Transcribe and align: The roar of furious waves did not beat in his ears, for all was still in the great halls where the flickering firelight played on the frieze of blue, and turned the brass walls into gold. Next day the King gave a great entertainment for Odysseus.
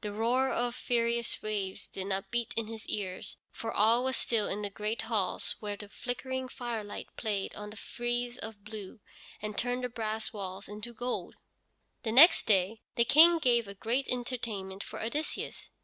The 0.00 0.10
roar 0.12 0.50
of 0.50 0.74
furious 0.74 1.40
waves 1.40 1.86
did 1.86 2.08
not 2.08 2.32
beat 2.32 2.52
in 2.56 2.66
his 2.66 2.84
ears, 2.88 3.36
for 3.52 3.72
all 3.72 4.02
was 4.02 4.16
still 4.16 4.48
in 4.48 4.62
the 4.62 4.70
great 4.70 5.02
halls 5.02 5.54
where 5.60 5.76
the 5.76 5.88
flickering 5.88 6.48
firelight 6.48 7.10
played 7.16 7.54
on 7.54 7.70
the 7.70 7.76
frieze 7.76 8.38
of 8.38 8.64
blue, 8.64 8.98
and 9.40 9.56
turned 9.56 9.84
the 9.84 9.88
brass 9.88 10.32
walls 10.32 10.66
into 10.68 10.92
gold. 10.92 11.36
Next 12.04 12.44
day 12.44 12.80
the 12.96 13.04
King 13.04 13.38
gave 13.38 13.68
a 13.68 13.74
great 13.74 14.08
entertainment 14.08 14.82
for 14.82 15.00
Odysseus. 15.00 15.70